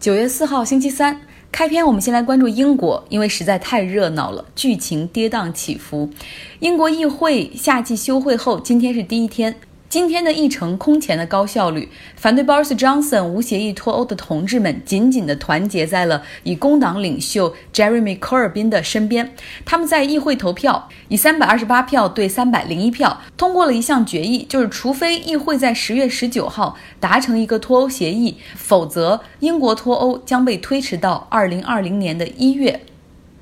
[0.00, 1.20] 九月四号，星期三，
[1.50, 6.08] 开篇我们先来关注英国，因为实在太热闹了，剧情跌宕起伏。
[6.60, 9.56] 英国议会夏季休会后，今天是第一天。
[9.88, 19.34] 今天的议程空前的高效率，反对 Boris Johnson 无协议脱欧的同志们紧紧地团结在了以工党领袖 Jeremy Corbyn 的身边。
[19.64, 32.82] 他们在议会投票，以三百二十八票对三百零一票通过了一项决议，就是除非议会在十月十九号达成一个脱欧协议，否则英国脱欧将被推迟到二零二零年的一月。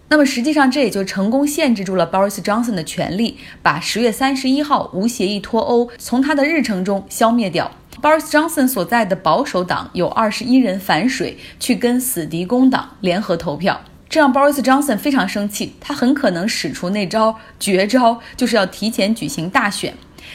[0.09, 7.73] 那么实际上，这也就成功限制住了 Boris Johnson 的权利，把十月三十一号无协议脱欧从他的日程中消灭掉。
[8.01, 19.95] Boris Johnson 所在的保守党有二十一人反水，去跟死敌工党联合投票，这让 Boris Johnson 非常生气，他很可能使出那招绝招，就是要提前举行大选。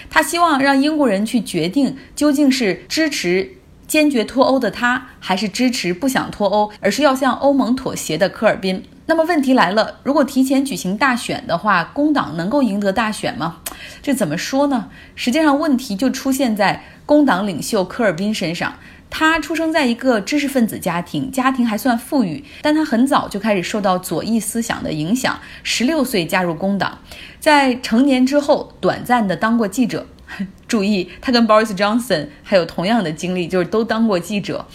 [0.09, 3.51] 他希望让英国人去决定，究竟是支持
[3.87, 8.83] 坚决脱欧的他，还是支持不想脱欧，而是要向欧盟妥协的科尔宾。
[9.11, 13.57] 那么问题来了，如果提前举行大选的话，工党能够赢得大选吗？
[14.01, 14.87] 这怎么说呢？
[15.15, 18.73] 实际上，问题就出现在工党领袖科尔宾身上。
[19.09, 25.37] 他出生在一个知识分子家庭，家庭还算富裕，但他很早就开始受到左翼思想的影响。
[25.61, 26.99] 十六岁加入工党，
[27.37, 30.07] 在成年之后短暂的当过记者。
[30.69, 34.65] 注意，他跟 Boris Johnson 还有同样的经历，就是都当过记者。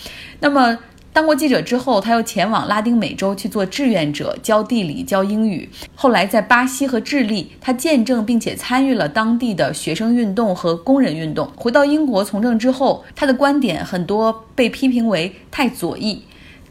[0.41, 0.77] 那么。
[1.17, 5.67] 当过记者之后，他又前往拉丁美洲去做志愿者，教地理、教英语。
[5.95, 11.51] 后来在巴西和智利，他见证并且参与了当地的学生运动和工人运动。
[11.57, 16.23] 回到英国从政之后，他的观点很多被批评为太左翼。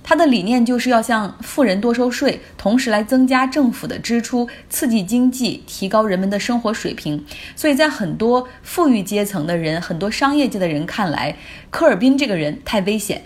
[0.04, 7.26] 他的理念就是要向富人多收税，同时来增加政府的支出，刺激经济，提高人们的生活水平。
[7.56, 11.36] 所以在很多富裕阶层的人、很多商业界的人看来，
[11.72, 13.24] 科尔宾这个人太危险。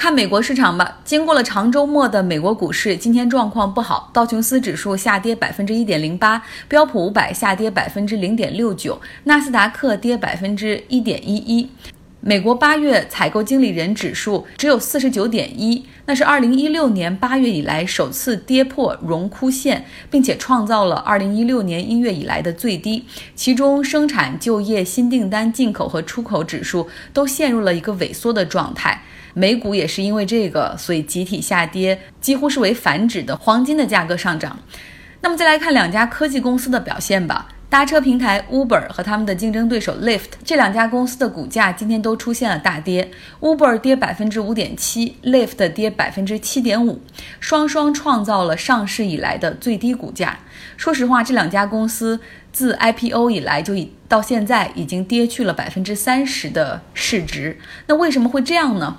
[0.00, 1.00] 看美国市场吧。
[1.04, 4.08] 经过了长周末的美国股市，今天状况不好。
[4.14, 11.68] 道琼斯指数下跌百分之一点零八，标普五百下跌百分之零点六九，纳斯达克跌百分之一点一一。
[12.22, 23.04] 美国八月采购经理人指数只有四十九点一，那是二零一六年八月以来首次跌破荣枯线，并且创造了二零一六年一月以来的最低。
[23.34, 29.02] 其中，生产、就业、新订单、进口和出口指数都陷入了一个萎缩的状态。
[29.34, 33.36] 美股也是因为这个，所以集体下跌，几乎是为反指的。
[33.36, 34.58] 黄金的价格上涨。
[35.20, 37.48] 那么再来看两家科技公司的表现吧。
[37.70, 43.08] 搭车平台 Uber 和他们的竞争对手 Lyft 这两家公司的股价今天都出现了大跌
[43.38, 47.00] ，Uber 跌百分之五点七，Lyft 跌百分之七点五，
[47.38, 50.40] 双双创造了上市以来的最低股价。
[50.76, 52.18] 说实话，这两家公司
[52.52, 57.56] 自 IPO 以来就已到现在已经跌去了百分之三十的市值。
[57.86, 58.96] 那为什么会这样呢？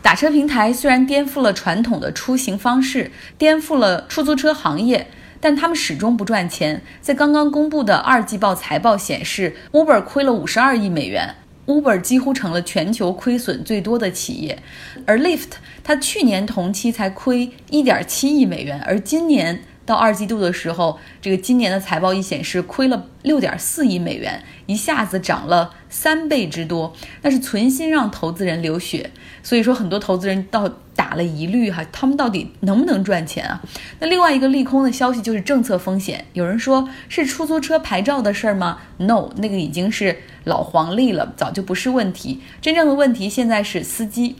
[0.00, 5.08] 打车平台虽然颠覆了传统的出行方式，颠覆了出租车行业。
[5.44, 6.80] 但他们始终不赚钱。
[7.02, 11.34] 在刚刚公布的二季报财报显示，Uber 亏了五十二亿美元
[11.66, 14.58] ，Uber 几乎成了全球亏损最多的企业。
[15.04, 29.10] 而 l i f t 它去年同期才亏一点七亿美元，而今年到二季度的时候，这个今年的财报一显示亏了六点四亿美元，一下子涨了三倍之多，那是存心让投资人流血。
[29.42, 30.70] 所以说，很多投资人到。
[30.96, 33.60] 打了疑虑哈，他们到底能不能赚钱啊？
[33.98, 36.24] 那另外一个利空的消息就是政策风险。
[36.34, 42.40] 有人说是出租车牌照的事儿吗？No，那个已经是老黄历了，早就不是问题。
[42.62, 44.36] 真正的问题现在是司机。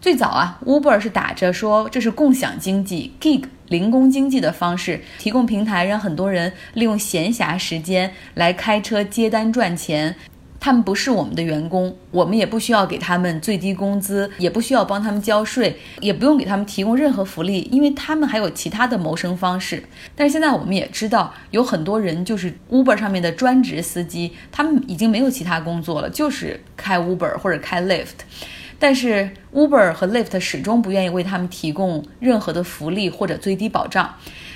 [0.00, 10.16] 最早啊，Uber 是打着说这是共享经济、gig 零工经济的方式，提供平台让很多人利用闲暇时间来开车接单赚钱。
[10.60, 19.80] 他们不是我们的员工，我们也不需要给他们最低工资，也不需要帮他们交税，也不用给他们提供任何福利，因为他们还有其他的谋生方式。
[20.16, 28.06] 但是现在我们也知道，有很多人就是 Uber 上面的专职司机，他们已经没有其他工作了，就是开 Uber 或者开 Lyft。
[28.78, 34.14] 但是 Uber 和 Lyft 始终不愿意为他们提供任何的福利或者最低保障。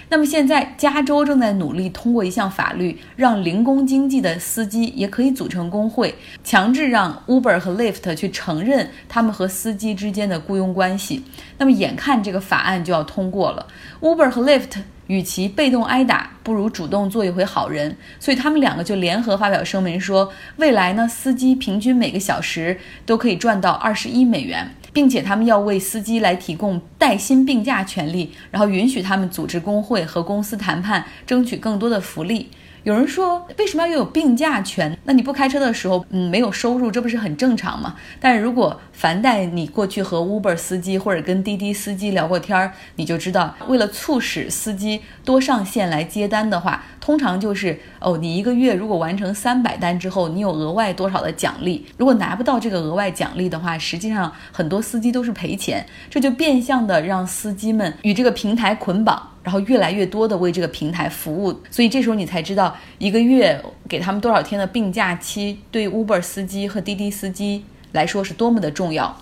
[0.09, 6.15] 那么现在，加州正在努力通过一项法律，让零工经济的司机也可以组成工会，
[6.45, 11.25] 强制让 Uber 和 Lyft 去承认他们和司机之间的雇佣关系。
[11.57, 13.67] 那么眼看这个法案就要通过了
[14.03, 14.83] ，Uber 和 Lyft
[15.13, 24.71] 与其被动挨打，不如主动做一回好人，所以他们两个就联合发表声明说，未来呢，司机平均每个小时都可以赚到二十一美元。
[24.95, 32.51] 并且他们要为司机来提供带薪病假权利，然后允许他们组织工会和公司谈判，争取更多的福利。
[32.85, 34.99] 有人说，为什么要拥有病假权？
[35.05, 37.95] 那你不开车的时候，嗯，没有收入，这不是很正常吗？
[38.19, 51.87] 但是如果凡带你过去和 Uber 司机或者跟滴滴司机聊过天儿，你就知道，为了促使司机多上线来接单的话，通常就是哦，你一个月如果完成三百单之后，你有额外多少的奖励？
[51.97, 59.29] 如果拿不到这个额外奖励的话，实际上很多司机都是赔钱，这就变相的让司机们与这个平台捆绑。
[59.43, 69.17] 然后越来越多的为这个平台服务，所以这时候你才知道一个月给他们多少天的病假期，对 Uber 司机和滴滴司机来说是多么的重要。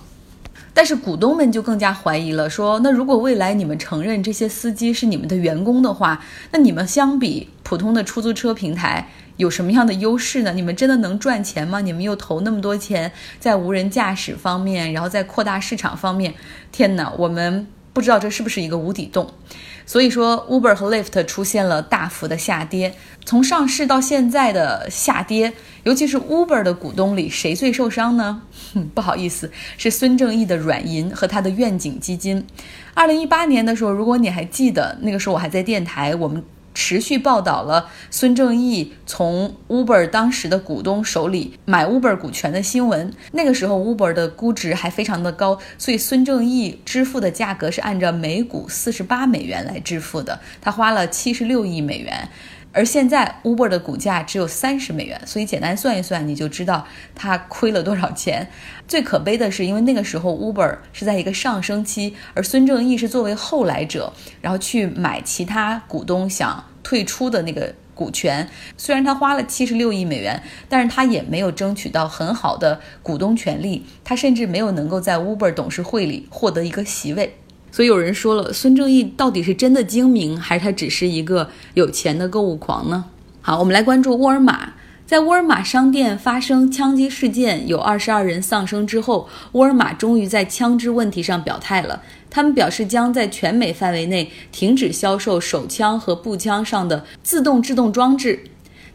[0.72, 10.52] 但是股东们就更加怀疑了，说那如果未来你们承认这些司机是你们的员工的话，那你们相比普通的出租车平台有什么样的优势呢？
[10.52, 11.80] 你们真的能赚钱吗？
[11.80, 13.10] 你们又投那么多钱
[13.40, 16.34] 在无人驾驶方面，然后在扩大市场方面，
[16.70, 17.66] 天哪，我们
[18.00, 19.30] 不知道这是不是一个无底洞。
[19.84, 22.94] 所以说，Uber 和 Lyft 出现了大幅的下跌。
[23.24, 25.52] 从上市到现在的下跌，
[25.82, 28.42] 尤其是 Uber 的股东里，谁最受伤呢？
[28.94, 32.46] 不好意思，是孙正义的软银和他的愿景基金。
[32.94, 36.42] 二零一八年的时候，如果你还记得，那个时候我还在电台，我们。
[36.82, 43.12] 持续报道了孙正义从 Uber 当时的股东手里买 Uber 股权的新闻。
[43.32, 50.40] 那个时候 Uber 的估值还非常的高，所以孙正义支付的价格是按照每股四十八美元来支付的。
[50.62, 52.30] 他花了七十六亿美元。
[52.72, 56.86] 而现在，Uber 的股价只有三十美元，所以简单算一算，你就知道
[57.16, 58.48] 它亏了多少钱。
[58.86, 68.48] 最可悲的是，因为那个时候 Uber 是在一个上升期，而孙正义是作为后来者，然后去买其他股东想退出的那个股权。
[68.76, 77.36] 虽然他花了七十六亿美元，但是他也没有争取到很好的股东权利，他甚至没有能够在 Uber 董事会里获得一个席位。
[77.72, 83.04] 所以有人说了，孙正义到底是真的精明，还是他只是一个有钱的购物狂呢？
[83.40, 84.74] 好，我们来关注沃尔玛。
[85.10, 92.00] 在沃尔玛商店发生枪击事件，有二十二人丧生之后，沃尔玛终于在枪支问题上表态了。
[92.30, 98.40] 他们表示将在全美范围内停止销售手枪和步枪上的自动制动装置。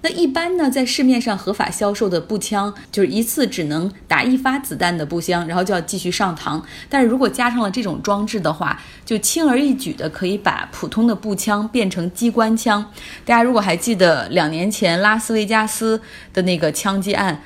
[0.06, 6.62] 那一般呢，在市面上合法销售的步枪，就是一次只能打一发子弹的步枪，然后就要继续上膛。
[6.88, 12.86] 但是如果加上了这种装置的话，就轻而易举的可以把普通的步枪变成机关枪。
[13.26, 16.00] 大家如果还记得两年前拉斯维加斯
[16.32, 17.42] 的那个枪击案。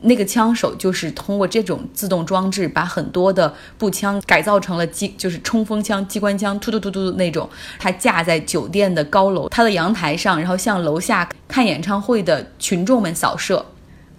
[0.00, 7.48] 那个枪手就是通过这种自动装置，把很多的步枪改造成了机，就是冲锋枪、机关枪，突突突突的那种。
[7.78, 13.64] 他架在酒店的高楼，他的阳台上，然后向楼下看演唱会的群众们扫射。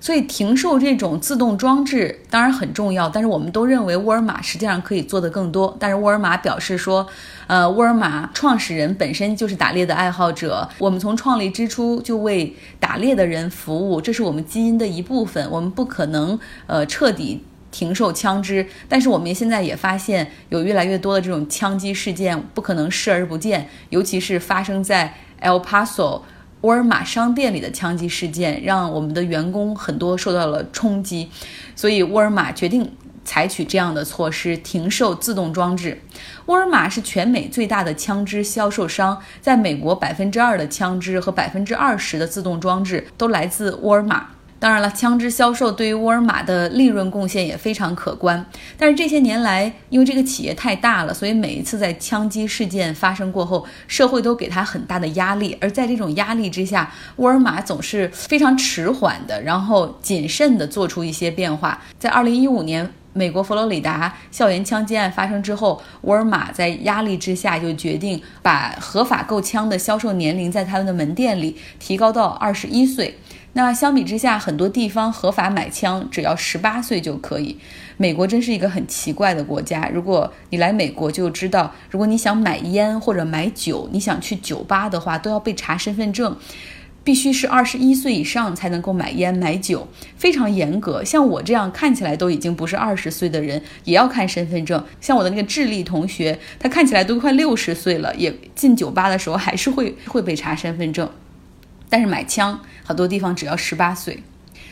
[0.01, 5.75] 所以停售这种自动装置当然很重要，但是我们都认为沃尔玛实际上可以做得更多。
[5.79, 7.05] 但是沃尔玛表示说，
[7.47, 18.65] 呃，沃尔玛创始人本身就是打猎的爱好者，我们从创立之初就为打猎的人服务，这是我们基因的一部分，我们不可能呃彻底停售枪支。
[18.87, 26.21] 但是我们现在也发现有越来越多的这种枪击事件，不可能视而不见，尤其是发生在 El Paso。
[26.61, 31.29] 沃尔玛商店里的枪击事件让我们的员工很多受到了冲击，
[31.75, 32.91] 所以沃尔玛决定
[33.23, 36.01] 采取这样的措施，停售自动装置。
[36.47, 44.27] 沃尔玛是全美最大的枪支销售商，在美国百分之二的枪支和百分之二十的自动装置都来自沃尔玛。
[44.59, 48.45] 当然了，枪支销售对于沃尔玛的利润贡献也非常可观。
[48.77, 55.57] 但是这些年来，因为这个企业太大了，所以每一次在枪击事件发生过后，社会都给他很大的压力。
[55.61, 61.81] 而在这种压力之下，沃尔玛总是非常迟缓的，然后谨慎地做出一些变化。
[61.97, 73.17] 在二零一五年，美国佛罗里达校园枪击案发生之后，沃尔玛在压力之下就决定把合法购枪的销售年龄在他们的门店里提高到二十一岁。
[73.53, 77.57] 那相比之下，很多地方合法买枪只要十八岁就可以。
[77.97, 79.89] 美国真是一个很奇怪的国家。
[79.91, 86.37] 如果你来美国，就知道，如果你想买烟或者买酒，你想去酒吧的话，都要被查身份证，
[87.03, 91.03] 必须是二十一岁以上才能够买烟买酒，非常严格。
[91.03, 94.81] 像我这样看起来都已经不是二十岁的人，也要看身份证。
[95.01, 101.09] 像我的那个智利同学，他看起来都快六十岁了，也进酒吧的时候还是会会被查身份证。
[101.91, 104.23] 但是买枪，很多地方只要十八岁。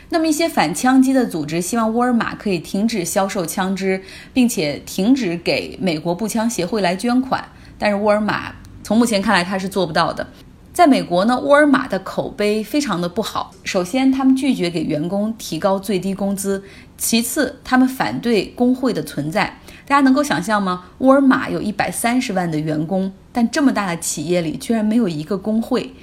[0.09, 4.01] 那么一些反枪击的组织希望沃尔玛可以停止销售枪支，
[4.33, 7.47] 并且停止给美国步枪协会来捐款。
[7.77, 10.25] 但是沃尔玛从目前看来，他是做不到的。
[10.73, 13.53] 在美国呢，沃尔玛的口碑非常的不好。
[13.63, 16.59] 首先，他们拒绝给员工提高最低工资；
[16.97, 19.59] 其次，他们反对工会的存在。
[19.85, 20.85] 大家能够想象吗？
[20.97, 25.93] 沃尔玛有一百三十万的员工，但这么大的企业里居然没有一个工会。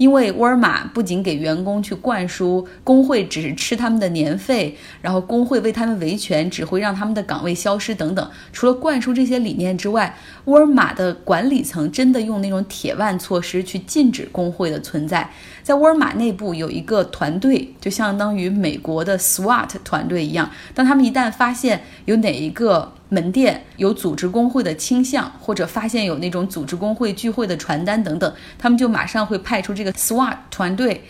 [0.00, 8.30] 因为沃尔玛不仅给员工去灌输工会只是吃他们的年费，然后工会为他们维权只会让他们的岗位消失等等。
[8.50, 10.16] 除了灌输这些理念之外，
[10.46, 15.30] 沃尔玛的管理层真的用那种铁腕措施去禁止工会的存在。
[15.62, 20.50] 在沃尔玛内部有一个团队，就相当于美国的 SWAT 团队一样。
[20.74, 31.04] 当他们一旦发现有哪一个门店有组织工会的倾向，或者发现有那种组织工会聚会的传单等等，他们就马上会派出这个 SWAT 团队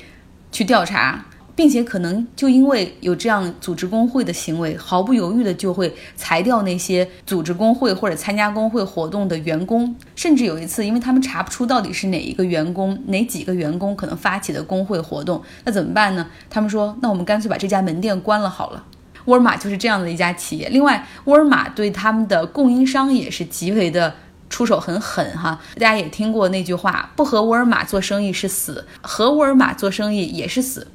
[0.50, 1.24] 去调查。
[1.56, 9.94] 并且可能就因为有这样组织工会的行为，毫不犹豫的就会裁掉那些组织工会或者参加工会活动的员工。
[10.16, 16.26] 甚至有一次，因为他们查不出到底是哪一个员工、哪几个员工可能发起的工会活动，那怎么办呢？
[16.48, 18.82] 他们说，那我们干脆把这家门店关了好了。
[19.26, 20.68] 沃尔玛就是这样的一家企业。
[20.68, 24.14] 另外，沃尔玛对他们的供应商也是极为的
[24.48, 25.60] 出手很狠哈。
[25.74, 30.88] 大家也听过那句话：不和沃尔玛做生意是死，和沃尔玛做生意也是死。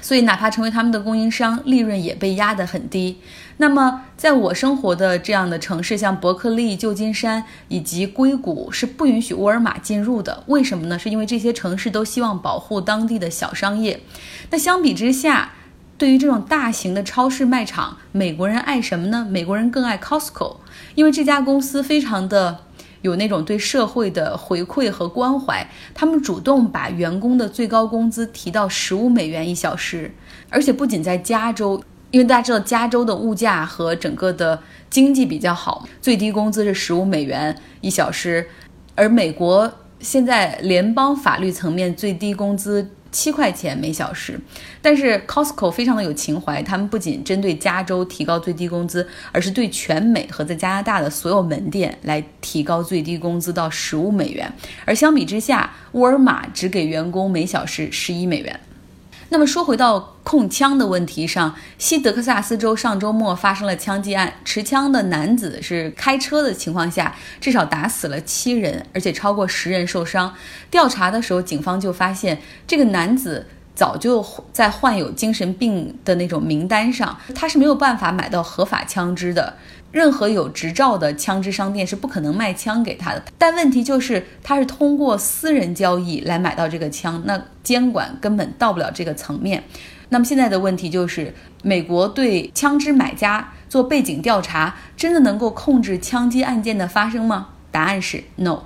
[0.00, 3.18] 所以，哪怕成为他们的供应商，利润也被压得很低。
[3.56, 10.44] 那么，在我生活的这样的城市，像伯克利、旧金山以及硅谷，是不允许沃尔玛进入的。
[10.46, 10.96] 为什么呢？
[10.96, 13.98] 是因为这些城市都希望保护当地的小商业。
[14.50, 15.50] 那相比之下，
[15.98, 19.26] 对于这种大型的超市卖场，美国人爱什么呢？
[19.28, 20.56] 美国人更爱 Costco，
[20.94, 22.60] 因为这家公司非常的。
[23.02, 25.64] 有那种对社会的回馈和关怀，
[25.94, 30.12] 他们主动把员工的最高工资提到十五美元一小时，
[30.50, 38.44] 而且不仅在加州，因为大家知道加州的物价和整个的经济比较好，最低工资是十五美元一小时，
[38.96, 42.90] 而美国现在联邦法律层面最低工资。
[43.10, 44.38] 七块钱每小时，
[44.82, 54.52] 但是 Costco 非常的有情怀，他们不仅针对加州提高最低工资，而是对全美和在加拿大的所有门店来提高最低工资到十五美元。
[54.84, 58.60] 而相比之下，沃尔玛只给员工每小时十一美元。
[59.30, 70.34] 那么说回到控枪的问题上，西德克萨斯州上周末发生了枪击案，持枪的男子是开车的情况下，至少打死了七人，而且超过十人受伤。
[70.70, 79.54] 调查的时候，警方就发现这个男子早就在患有精神病的那种名单上，他是没有办法买到合法枪支的。
[79.90, 89.64] 任何有执照的枪支商店是不可能卖枪给他的，但问题就是他是通过私人交易来买到这个枪，那监管根本到不了这个层面。
[90.10, 97.48] 那么现在的问题就是，美国对枪支买家做背景调查，真的能够控制枪击案件的发生吗？
[97.70, 98.62] 答案是 no。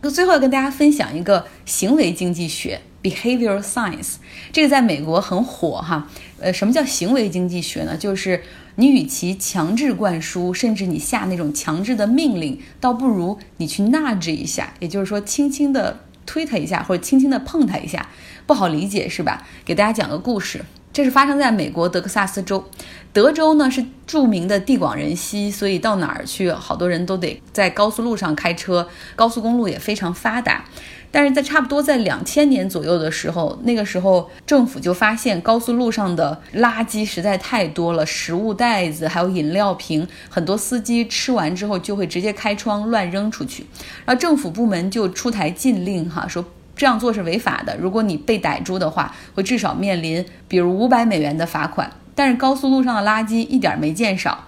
[0.00, 4.14] 那最后要跟大家分享一个行为经济学 （behavioral science），
[4.50, 6.08] 这个在美国很火哈。
[6.40, 7.96] 呃，什么叫行为经济学呢？
[7.96, 8.42] 就是
[8.76, 18.08] 你与其强制灌输，甚至你下那种强制的命令，倒不如你去纳制一下，也就是说轻轻的推他一下，或者轻轻的碰他一下，
[18.46, 19.46] 不好理解是吧？
[19.64, 22.64] 给大家讲个故事，这是发生在美国德克萨斯州。
[23.12, 30.64] 德州呢是著名的地广人稀，所以到哪儿去，好多人都得在高速路上开车，高速公路也非常发达。
[31.12, 43.66] 但是在差不多在两千年左右的时候，那个时候政府就发现高速路上的垃圾实在太多了，食物袋子还有饮料瓶，很多司机吃完之后就会直接开窗乱扔出去，
[44.04, 46.42] 然后政府部门就出台禁令，哈，说
[46.74, 51.92] 这样做是违法的，如果你被逮住的话，会至少面临比如五百美元的罚款。
[52.14, 54.44] 但是高速路上的垃圾一点没见少。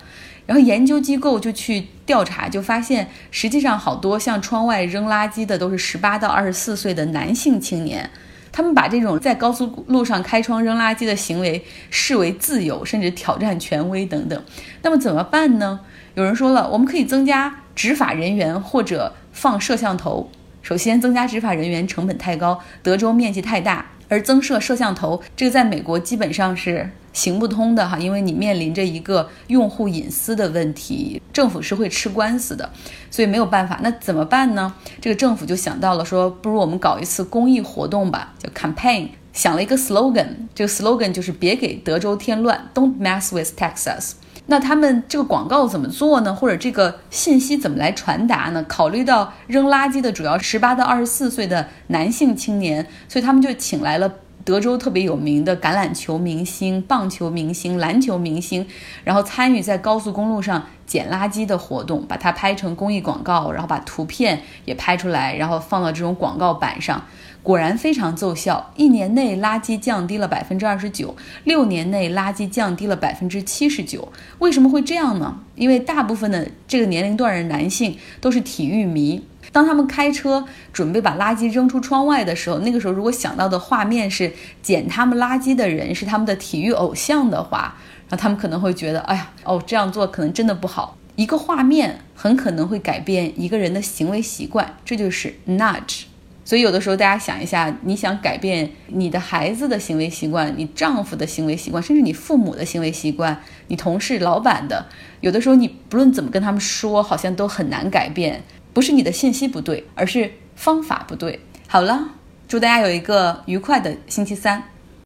[0.46, 8.10] 然后研究机构就去调查，就发现实际上好多向窗外扔垃圾的都是十八到二十四岁的男性青年，
[8.52, 14.44] 他们把这种在高速路上开窗扔垃圾的行为视为自由，甚至挑战权威等等。
[14.82, 15.80] 那么怎么办呢？
[16.14, 20.30] 有人说了，我们可以增加执法人员或者放摄像头。
[20.62, 23.86] 首先，增加执法人员成本太高，德州面积太大。
[24.06, 32.68] 而增设摄像头，这个在美国基本上是行不通的哈，因为你面临着一个用户隐私的问题，政府是会吃官司的，
[33.10, 33.80] 所以没有办法。
[33.82, 34.74] 那怎么办呢？
[35.00, 44.12] 这个政府就想到了说，不如我们搞一次公益活动吧，叫 campaign，想了一个 slogan，这个 slogan 就是别给德州添乱，Don't mess with Texas。
[44.46, 46.34] 那他们这个广告怎么做呢？
[46.34, 48.62] 或者这个信息怎么来传达呢？
[48.68, 54.12] 考虑到扔垃圾的主要十八到二十四岁的男性青年，所以他们就请来了
[54.44, 58.66] 德州特别有名的橄榄球明星、棒球明星、篮球明星，
[59.02, 67.02] 然后参与在高速公路上捡垃圾的活动，把它拍成公益广告，然后把图片也拍出来，然后放到这种广告板上。
[67.42, 74.10] 果然非常奏效，一年内垃圾降低了百分之二十九，六年内垃圾降低了百分之七十九。
[74.38, 75.40] 为什么会这样呢？
[75.54, 79.22] 因为大部分的这个年龄段的男性都是体育迷，
[79.54, 87.76] 当他们开车准备把垃圾扔出窗外的时候，那个时候如果想到的画面是捡他们垃圾的人是他们的体育偶像的话，
[88.08, 90.98] 那他们可能会觉得，哎呀，哦，这样做可能真的不好。
[91.14, 96.06] 一个画面很可能会改变一个人的行为习惯，这就是 nudge。
[96.44, 104.84] 所以有的时候大家想一下，你想改变你的孩子的行为习惯，你丈夫的行为习惯，甚至你父母的行为习惯，你同事、老板的，
[105.20, 108.42] 有的时候你不论怎么跟他们说，好像都很难改变。
[108.74, 111.40] 不是你的信息不对，而是方法不对。
[111.66, 112.10] 好了，
[112.46, 114.62] 祝大家有一个愉快的星期三。